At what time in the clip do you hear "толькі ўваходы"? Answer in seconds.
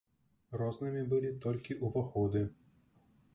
1.43-2.43